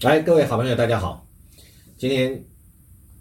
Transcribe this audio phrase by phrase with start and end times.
[0.00, 1.26] 来，各位好朋友，大家好。
[1.96, 2.40] 今天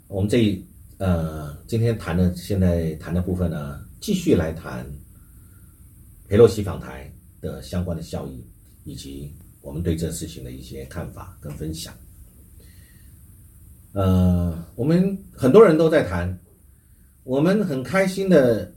[0.08, 0.64] 我们这一
[1.00, 4.86] 呃，今天谈的现在谈的部分呢，继续来谈
[6.28, 7.12] 佩洛西访台
[7.42, 8.46] 的相关的效益，
[8.84, 11.92] 以及我们对这事情的一些看法跟分享。
[13.94, 16.40] 呃，我们很多人都在谈，
[17.24, 18.72] 我们很开心的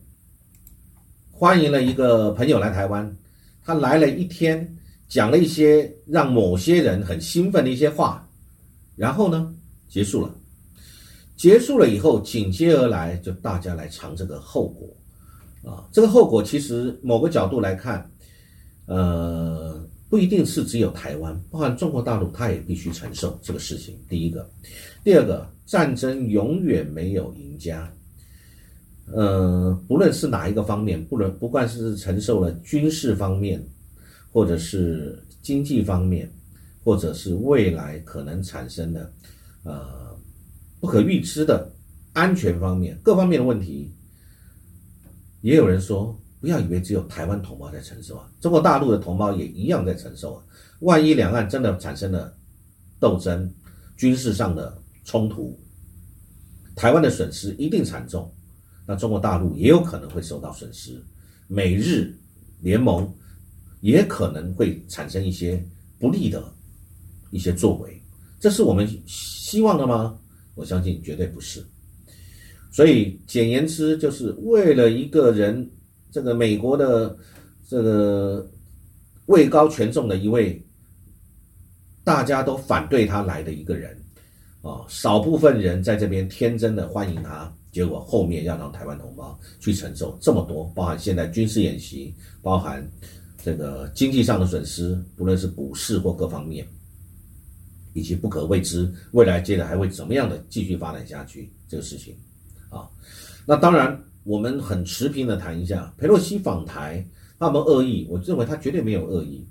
[1.30, 3.14] 欢迎了一个朋友来台湾，
[3.62, 4.74] 他来了一天。
[5.10, 8.24] 讲了一些让某些人很兴奋的一些话，
[8.94, 9.52] 然后呢，
[9.88, 10.32] 结束了。
[11.36, 14.88] 结束了以后，紧接而来就大家来尝这个后果
[15.68, 15.84] 啊。
[15.90, 18.08] 这个后果其实某个角度来看，
[18.86, 23.98] 呃，不一定是只有台湾，包含中国大陆，他也必须承受这个事情。
[24.08, 24.48] 第一个，
[25.02, 27.92] 第二个，战争永远没有赢家。
[29.12, 33.60] 呃，不论是哪一个方面，不论不管是承受了军事方面。
[34.32, 36.32] 或者是经济方面，
[36.84, 39.12] 或者是未来可能产生的，
[39.64, 40.16] 呃，
[40.78, 41.68] 不可预知的
[42.12, 43.92] 安全方面各方面的问题，
[45.40, 50.44] 也有人说，不要以为只有台湾同胞在承受啊，中国大陆的同胞也一样在承受啊。
[50.80, 52.32] 万一两岸真的产生了
[52.98, 53.52] 斗争、
[53.96, 55.58] 军事上的冲突，
[56.74, 58.32] 台湾的损失一定惨重，
[58.86, 61.02] 那中国大陆也有可能会受到损失，
[61.48, 62.16] 美日
[62.60, 63.12] 联盟。
[63.80, 65.62] 也可能会产生一些
[65.98, 66.42] 不利的
[67.30, 68.02] 一些作为，
[68.38, 70.18] 这是我们希望的吗？
[70.54, 71.64] 我相信绝对不是。
[72.70, 75.68] 所以简言之，就是为了一个人，
[76.10, 77.16] 这个美国的
[77.66, 78.48] 这个
[79.26, 80.62] 位高权重的一位，
[82.04, 83.96] 大家都反对他来的一个人
[84.62, 92.86] 啊，少部分人在这边天真的欢迎他，结果后面要让台湾同胞去承受这么多，包含现在军事演习，包含。
[93.42, 96.66] 这个经济上的损失，不论是股市或各方面，
[97.94, 102.14] 以及不可未知未来接着还会怎么样的继续发展下去这个事情，
[102.68, 102.88] 啊，
[103.46, 107.02] 那当然我们很持平的谈一下，佩洛西访台，
[107.38, 108.06] 他有没有恶意？
[108.10, 109.46] 我认为他绝对没有恶意。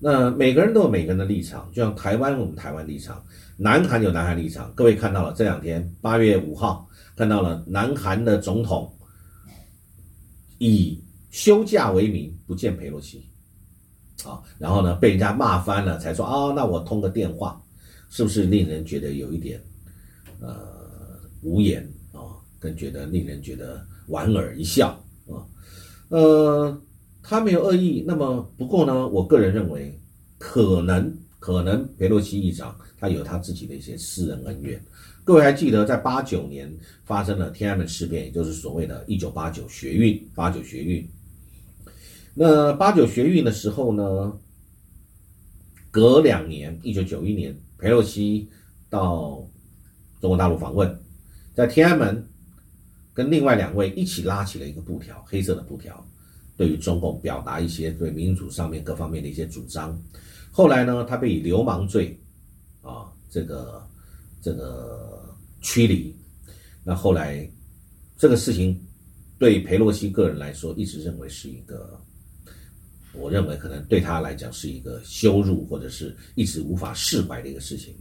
[0.00, 3.22] 那每个人都有每个人的立场，就像台湾我们台湾立场，
[3.56, 4.72] 南韩有南韩立场。
[4.74, 8.92] 各位看到了这两天八月五号看到了南韩的总统
[10.58, 11.00] 以。
[11.30, 13.24] 休假为名不见佩洛西，
[14.24, 17.62] 啊，然后呢被人家骂翻了，才说啊，那我通个电话，
[18.10, 19.62] 是不是令人觉得有一点
[20.40, 20.58] 呃
[21.42, 21.82] 无言
[22.12, 22.34] 啊？
[22.58, 24.88] 更觉得令人觉得莞尔一笑
[25.28, 25.46] 啊？
[26.08, 26.82] 呃，
[27.22, 29.96] 他没有恶意，那么不过呢，我个人认为
[30.36, 34.82] 可能可能佩洛西议长他有他自己的一些私人恩怨。
[35.22, 36.68] 各位还记得在八九年
[37.04, 41.08] 发生了天安门事变，也就是所谓的“一九八九学运”，八九学运。
[42.42, 44.32] 那八九学运的时候呢，
[45.90, 48.48] 隔两年，一九九一年，佩洛西
[48.88, 49.46] 到
[50.22, 50.98] 中国大陆访问，
[51.52, 52.26] 在天安门
[53.12, 56.02] 跟另外两位一起拉起了一个布条，黑色的布条，
[56.56, 60.02] 对于中共表达一些对民主上面各方面的一些主张。
[60.50, 62.18] 后来呢，他被以流氓罪
[62.80, 63.86] 啊，这个
[64.40, 66.16] 这个驱离。
[66.84, 67.46] 那后来
[68.16, 68.82] 这个事情
[69.38, 72.00] 对佩洛西个人来说，一直认为是一个。
[73.12, 77.94] 我认为可能对他来讲是一个羞辱，或者是一直无法释怀的一个事情，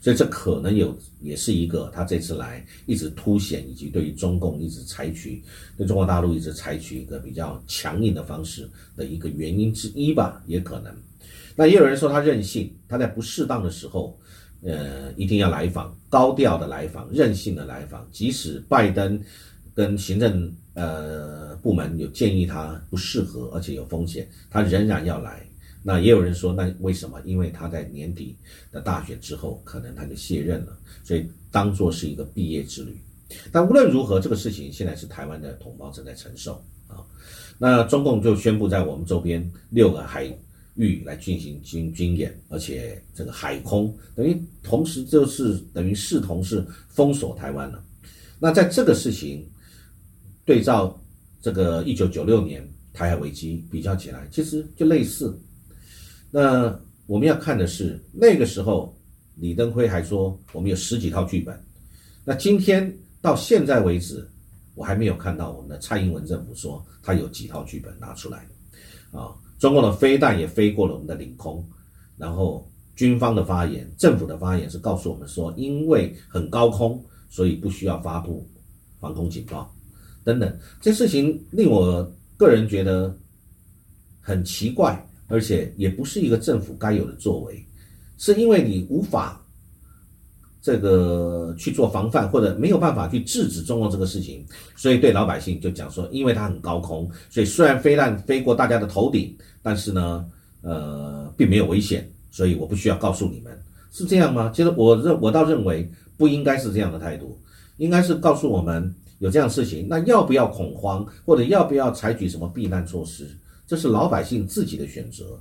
[0.00, 5.42] 所以这可能有也是一个他这次来一直凸显，以及对于中共一直采取
[5.76, 10.94] 对中国大陆一直采取一个比较强硬的方式的一个原因之一吧，也可能。
[11.56, 14.18] 那也有人说他任性，他在不适当的时候，
[14.62, 19.20] 呃，一定要来访，高调的来访，任性的来访，即使拜登。
[19.74, 25.46] 跟行政呃部门有建议他不适合，而且有风险，他仍然要来。
[25.84, 27.20] 那也有人说，那为什么？
[27.24, 28.36] 因为他在年底
[28.70, 32.96] 的大选之后，可能他就卸任了，所以当做是一个毕业之旅。
[33.50, 36.54] 但无论如何，这个事情现在是台湾的同胞正在承受
[36.86, 37.02] 啊。
[37.58, 40.32] 那中共就宣布在我们周边六个海
[40.76, 47.82] 域来进行军军演，而且这个海空等于同时就是等于视同是封锁台湾了。
[48.38, 49.44] 那在这个事情。
[50.44, 51.00] 对照
[51.40, 55.38] 这个一九九六年台海危机比较起来，其实就类似。
[56.30, 58.96] 那我们要看的是那个时候，
[59.36, 61.58] 李登辉还说我们有十几套剧本。
[62.24, 64.28] 那今天到现在为止，
[64.74, 68.46] 我还没有看到我们的蔡英文政府说他有几套剧本拿出来。
[69.10, 71.62] 啊，中共的飞弹也飞过了我们的领空，
[72.16, 72.66] 然后
[72.96, 78.48] 军方的发言、政府的发言是告诉我们说，因为很高空，所以不需要发布
[78.98, 79.74] 防空警报。
[80.24, 83.14] 等等，这事情令我个人觉得
[84.20, 87.64] 很奇怪，而且也不是一个政府该有的作为。
[88.18, 89.44] 是因为你无法
[90.60, 94.46] 这个去做防范，或者没有办法去制止中共这个事情，
[94.76, 100.24] 所以对老百姓就讲说，因为它很高空，所以虽然飞弹飞过大家的头顶，但是呢，
[100.60, 103.60] 呃，并没有危险，所以我不需要告诉你们，
[103.90, 104.52] 是这样吗？
[104.54, 107.36] 其实我认我倒认为不应该是这样的态度，
[107.78, 113.30] 应该是告诉我们有这样事情，那要不要恐慌，或者要不要采取什么避难措施，
[113.68, 115.38] 这是老百姓自己的选择。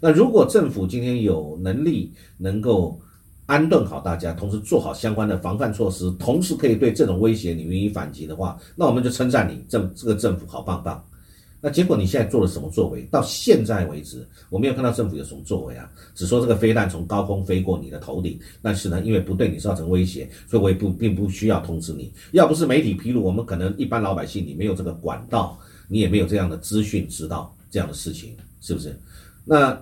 [0.00, 3.00] 那如果政府今天有能力能够
[3.46, 11.04] 安顿好大家，同时做好相关的防范措施，同时可以对这种威胁你予以反击的话，那我们就称赞你政这个政府好棒棒。
[11.66, 13.02] 那结果你现在做了什么作为？
[13.10, 22.12] 到现在为止，我没有看到政府有什么作为啊，只说这个飞弹从高空飞过你的头顶，但是呢，因为不对你造成威胁，所以我也不并不需要通知你。
[22.30, 25.58] 要不是媒体披露，我们可能一般老百姓你没有这个管道，
[25.88, 28.96] 你也没有这样的资讯知道这样的事情，是不是？
[29.44, 29.76] 那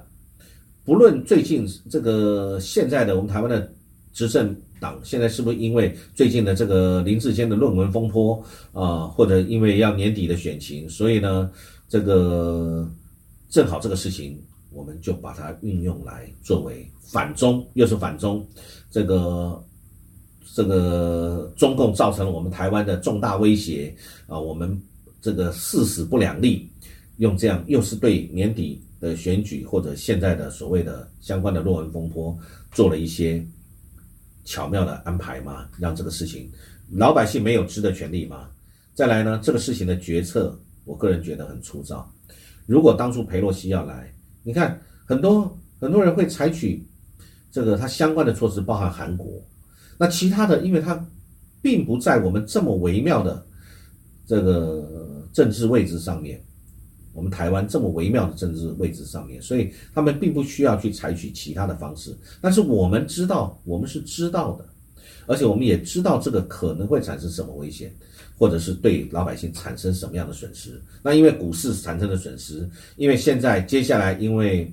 [0.87, 3.71] 不论最近这个现在的我们台湾的
[4.15, 8.43] 执政党，现在是不是因为最近的这个林志坚的论文风波
[8.73, 11.51] 啊，或者因为要年底的选情，所以呢，
[11.89, 12.91] 这个
[13.49, 18.47] 正好这个事情，我们就把它运用来作为反中，又是反中，
[18.91, 19.65] 这个
[20.55, 23.95] 这个中共造成了我们台湾的重大威胁
[24.27, 24.81] 啊，我们
[25.21, 26.69] 这个誓死不两立，
[27.19, 28.81] 用这样又是对年底。
[29.01, 32.35] 的选举或者现在的所谓的相关的论文风波，
[32.73, 33.47] 做了一些
[34.47, 35.69] 巧妙的安排嘛？
[35.79, 36.51] 让这个事情
[36.91, 38.49] 老百姓没有知的权利嘛？
[38.95, 42.09] 再来呢，这个事情的决策，我个人觉得很粗糙。
[42.67, 46.87] 如果当初佩洛西要来，你看很多很多人会采取
[47.51, 49.43] 这个他相关的措施，包含韩国。
[49.99, 51.07] 那其他的，因为他
[51.63, 53.47] 并不在我们这么微妙的
[54.27, 56.43] 这个政治位置上面。
[57.13, 62.13] 我们台湾这么微妙的政治位置上面，所以他们并不需要去采取其他的方式。
[62.41, 64.67] 但是我们知道，我们是知道的，
[65.27, 67.93] 而且我们也知道这个可能会产生什么危险，
[68.39, 70.81] 或者是对老百姓产生什么样的损失。
[71.03, 74.73] 那因为股市产生的损失，因为现在接下来因为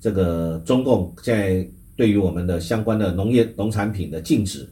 [0.00, 1.66] 这个中共在
[1.96, 4.68] 对于我们的相关的农业农产品的禁止。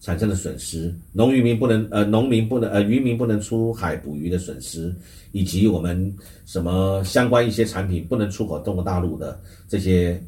[0.00, 4.94] 产生的损失，农渔民不能呃，农民不能呃，渔民不能出海捕鱼的损失，
[5.32, 10.22] 以及我们什么相关一些产品不能出口中国大陆的这些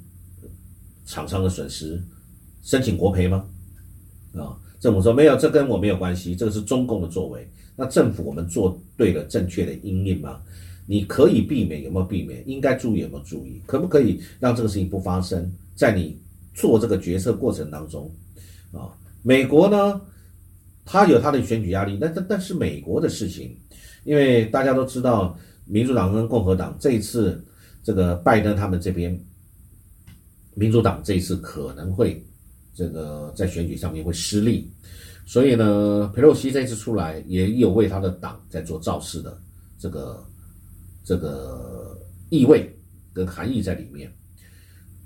[1.05, 2.03] 厂商的损失，
[2.63, 3.45] 申请国赔吗？
[4.37, 7.49] 啊，政府说没有，这跟我没有关系，这个是中共的作为。
[7.75, 10.41] 那政府我们做对了正确的应应吗？
[10.87, 12.43] 你可以避免有没有避免？
[12.49, 13.61] 应该注意有没有注意？
[13.67, 16.19] 可不可以让这个事情不发生在你
[16.55, 18.11] 做这个决策过程当中
[18.73, 18.95] 啊？
[19.23, 20.01] 美国呢，
[20.85, 23.57] 他有他的选举压力，但但但是美国的事情，
[24.05, 27.45] 因为大家都知道，民主党跟共和党这一次，
[27.83, 29.21] 这个拜登他们这边，
[30.55, 32.25] 民主党这一次可能会
[32.77, 34.71] 这个在选举上面会失利，
[35.27, 39.37] 所以呢，佩洛西这次出来也有为他的党在做造势的
[39.79, 40.25] 这个
[41.03, 41.99] 这个
[42.31, 42.73] 意味
[43.13, 44.09] 跟含义在里面，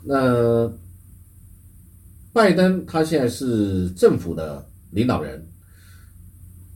[0.05, 0.71] 那。
[2.33, 5.45] 拜登他现在是政府的领导人，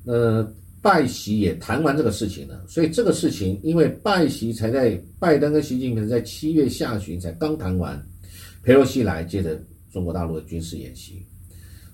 [0.05, 0.45] 呃，
[0.83, 8.05] 拜习也谈完这个事情了，所以这个事情因为拜习才在拜登跟习近平在七月下旬才刚谈完，
[8.65, 9.57] 佩洛西来接着
[9.95, 11.25] 中国大陆的军事演习，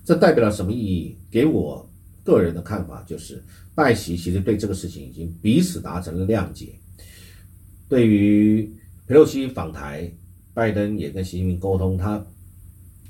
[0.03, 1.15] 这代表了什么意义？
[1.29, 1.87] 给我
[2.23, 3.41] 个人的看法就是，
[3.75, 6.73] 拜习其实对这个事情已经彼此达成了谅解，
[7.87, 8.67] 对于
[9.05, 10.11] 佩洛西访台，
[10.53, 12.25] 拜登也跟习近平沟通，他。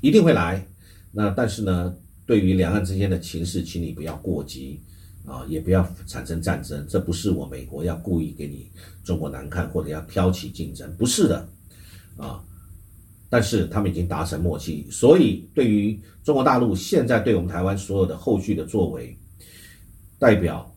[0.02, 0.66] 一定会来，
[1.12, 1.96] 那但是呢，
[2.26, 4.80] 对于两岸之间的情势，请你不要过激
[5.24, 6.84] 啊，也不要产生战争。
[6.88, 8.68] 这不是我美国要故意给你
[9.04, 11.48] 中国难看，或者要挑起竞争，不是的
[12.16, 12.42] 啊。
[13.32, 19.16] 但是他们已经达成默契，所以对于中国大陆现在对我们台湾所有的后续的作为，
[20.18, 20.70] 代表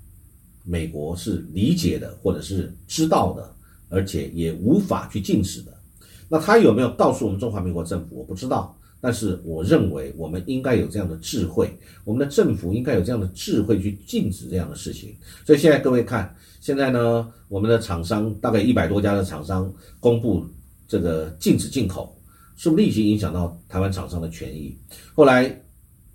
[0.64, 3.54] 美国是理解的，或者是知道的，
[3.90, 5.78] 而且也无法去禁止的。
[6.30, 8.20] 那他有没有告诉我们中华民国政府？
[8.20, 8.74] 我不知道。
[9.02, 11.70] 但是我认为我们应该有这样的智慧，
[12.06, 15.14] 我们的政府应该有这样的智慧去禁止这样的事情。
[15.46, 20.44] 所以现在各位看，现在呢，我们的厂商大概一百多家的厂商公布
[20.88, 22.15] 这个禁止进口，
[22.56, 24.78] 是不是立即影响到台湾厂商的权益？
[25.14, 25.56] 后来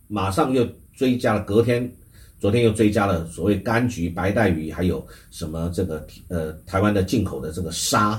[0.09, 0.67] 马上又
[0.97, 1.91] 追加了，隔天
[2.39, 8.11] 昨天又追加了所谓柑橘、白带鱼，还有什么这个呃台湾的进口的这个沙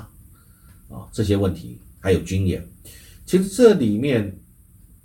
[0.89, 2.65] 啊这些问题，还有军演，
[3.25, 4.33] 其实这里面。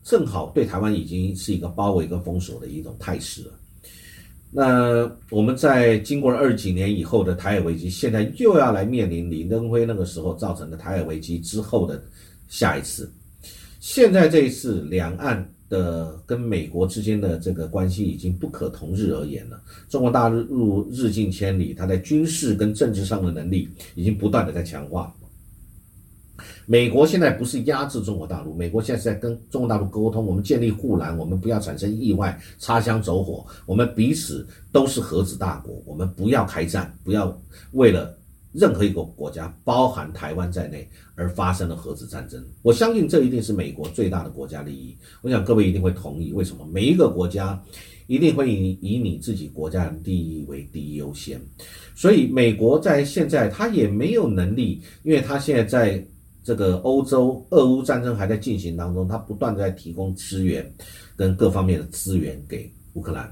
[0.08, 3.52] 正好对台湾已经是一个包围跟封锁的一种态势了。
[4.52, 12.00] 那我们在经过了二几年以后的台海危机，现在又要来面临李登辉那个时候造成的台海危机之后的
[12.49, 13.11] 下一次。
[13.81, 19.61] 现在这一次两岸的跟美国之间的这个关系已经不可同日而言了。
[19.88, 25.15] 中国大陆日进千里，它在军事跟政治上的能力已经不断的在强化。
[26.67, 37.41] 美国现在不是压制中国大陆，美国现在是在跟中国大陆沟通，我们建立护栏，我们不要产生意外，擦枪走火，我们彼此都是核子大国，我们不要开战，不要
[37.73, 38.19] 为了
[38.57, 42.43] 任何一个国家，包含台湾在内而发生了核子战争。
[42.63, 44.97] 我相信这一定是美国最大的国家利益。
[45.21, 46.67] 我想各位一定会同意，为什么？
[46.73, 47.63] 每一个国家
[48.07, 51.41] 一定会以以你自己国家的利益为第一优先，
[51.95, 56.05] 所以美国在现在他也没有能力，因为他现在在。
[56.47, 60.65] 这个欧洲俄乌战争还在进行当中，他不断的在提供资源
[61.17, 63.29] 跟各方面的资源给乌克兰。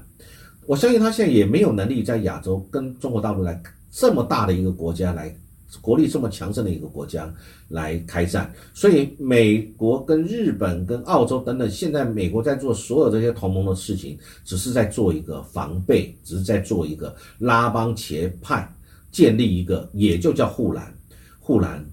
[0.65, 3.57] 我相信他现在也没有能力在亚洲跟中国大陆来
[3.95, 5.33] 这么大的一个国家来
[5.79, 7.33] 国力这么强盛的一个国家
[7.69, 8.53] 来开战。
[8.73, 18.69] 所以美国跟日本跟澳洲等等，现在美国在做所有这些同盟的事情，只是在做一个防备，只是在做一个拉帮结派，
[19.13, 20.93] 建立一个也就叫护栏，
[21.39, 21.83] 护栏。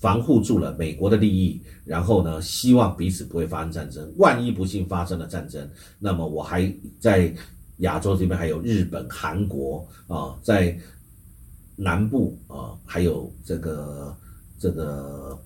[0.00, 4.12] 防护住了美国的利益，然后呢，希望彼此不会发生战争。
[4.16, 5.64] 万一不幸发生了战争，
[6.00, 7.32] 那么我还在
[7.76, 10.76] 亚洲这边还有日本、韩国啊，在
[11.76, 14.16] 南部啊，还有这个
[14.58, 15.38] 这个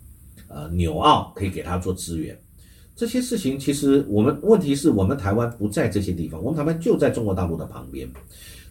[0.48, 2.38] 呃纽澳可以给他做支援。
[2.94, 8.08] 这些事情其实我们问题是我们台湾不在这些地方，我们台湾就在中国大陆的旁边，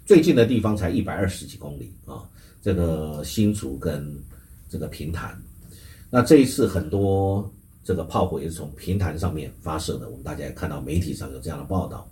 [0.06, 2.24] 最近的地方才一百二十几公里啊，
[2.62, 4.12] 这个新竹跟
[4.68, 5.40] 这个平潭。
[6.10, 7.48] 那这一次很多
[7.84, 12.10] 这个炮火也是从平潭上面发射的，我们大家也看到媒体上有这样的报道。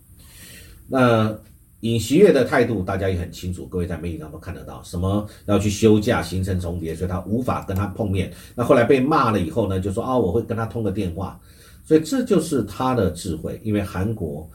[0.88, 1.35] 那
[1.83, 8.31] 尹锡悦的态度大家也很清楚，各位在媒体上都看得到，什么要去休假，行程重叠，所以他无法跟他碰面。
[8.55, 11.37] 那后来被骂了以后呢，就说啊我会跟他通个电话，
[11.83, 13.59] 所以这就是他的智慧。
[13.65, 14.49] 因为韩国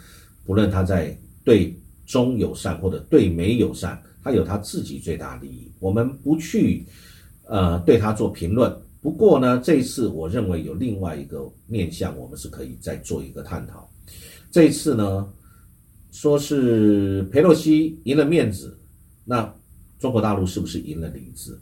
[0.46, 6.86] 不论他在对中友善或者对美友善，他有他自己最大利益，我们不去
[7.46, 8.74] 呃对他做评论。
[9.02, 13.86] 不过呢，这一次我认为有另外一个面向，我们是可以再做一个探讨。
[14.50, 15.28] 这一次呢，
[16.10, 18.78] 说是佩洛西赢了面子，
[19.24, 19.54] 那
[19.98, 21.58] 中国大陆是不是赢了理智？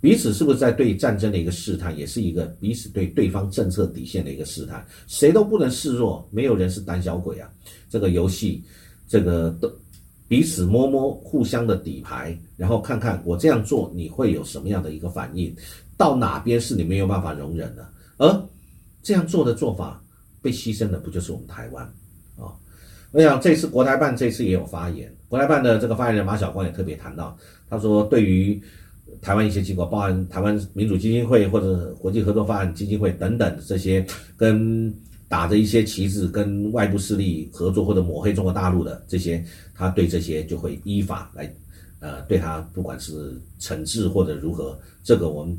[0.00, 4.84] 彼此是不是在对战争的一个试探，也是一个彼此对对方政策底线的一个试探？
[5.06, 7.48] 谁都不能示弱，没有人是胆小鬼啊！
[7.88, 8.64] 这个游戏，
[9.06, 9.72] 这个都
[10.26, 15.54] 彼此摸摸，互相的底牌，然后看看我这样做你会有什么样的一个反应。
[15.96, 18.48] 到哪边是你没有办法容忍的，而
[19.04, 20.02] 这样做的做法
[20.40, 21.88] 被牺牲的不就是我们台湾？
[23.12, 27.36] 我想这次国台办这次也有发言，国台办的这个发言人马晓光也特别谈到，
[27.68, 28.60] 他说对于
[29.20, 34.04] 台湾一些机构，包含台湾民主基金会或者国际合作法案基金会等等这些，
[34.36, 34.92] 跟
[35.28, 41.54] 打着一些旗帜跟外部势力合作或者抹黑中国大陆的这些，他对这些就会依法来，
[42.00, 45.56] 呃，对他不管是惩治或者如何，这个我们。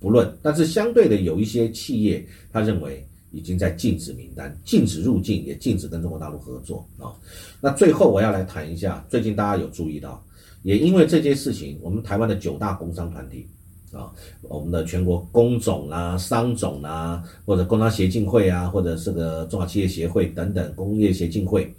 [0.00, 7.12] 不论，但是相对的有一些企业，他认为已经在禁止名单，禁止入境，也禁止跟中国大陆合作啊。
[7.60, 10.24] 那最后我要来谈一下，最近大家有注意到，
[10.62, 13.48] 也因为这件事情，我们台湾的九大工商团体
[13.90, 14.12] 啊，
[14.42, 21.74] 我们的全国工总啊、商总啊，或者工商协进会啊，或者这个中小企业协会等等工业协进会、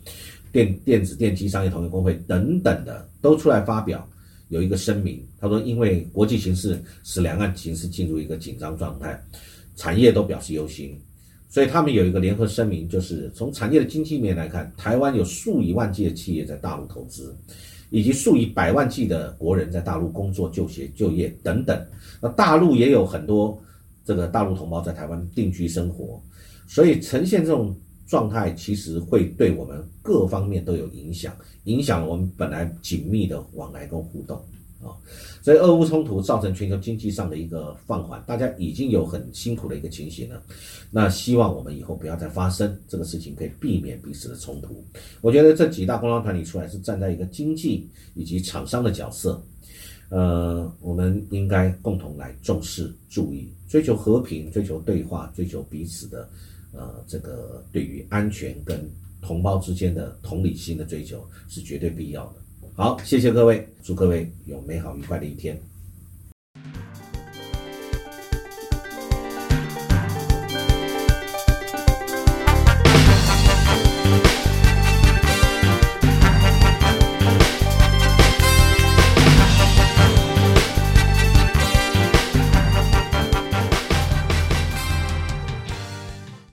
[0.51, 4.07] 电电子电机商业同业工会等等的，都出来发表。
[4.49, 9.19] 有一个声明，他说，因为国际形势使两岸形势进入一个紧张状态，
[9.75, 10.95] 产业都表示忧心，
[11.53, 17.37] 所以他们有一个联合声明，就是从产业的经济面来看，台湾有数以万计的企业在大陆投资，
[17.91, 21.79] 以及数以百万计的国人在大陆工作、就学、就业等等。
[22.19, 23.61] 那大陆也有很多
[24.03, 26.19] 这个大陆同胞在台湾定居生活，
[26.67, 27.75] 所以呈现这种。
[28.05, 31.33] 状态其实会对我们各方面都有影响，
[31.63, 34.39] 影响我们本来紧密的往来跟互动
[34.83, 34.95] 啊。
[35.41, 40.41] 所以俄乌冲突造成全球经济上的一个放缓，大家已经有很辛苦的一个情形了。
[40.89, 44.83] 那希望我们以后不要再发生这个事情，可以避免彼此的冲突。
[45.21, 49.41] 我觉得这几大工商团体出来是站在一个经济以及厂商的角色，
[50.09, 56.29] 呃，我们应该共同来重视、注意、追求和平、追求对话、追求彼此的。
[56.75, 58.89] 呃，这个对于安全跟
[59.21, 62.42] 同胞之间的同理心的追求是绝对必要的。
[62.75, 65.61] 好，谢谢各位，祝各位有美好愉快的一天。